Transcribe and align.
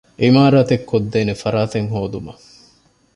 ޢިމާރާތެއް 0.23 0.85
ކޮށްދޭނެ 0.89 1.33
ފަރާތެއް 1.41 1.89
ހޯދުމަށް 1.93 2.43